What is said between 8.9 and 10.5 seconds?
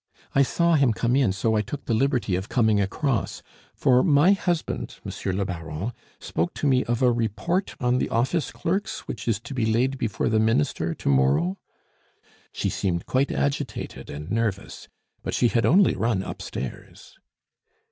which is to be laid before the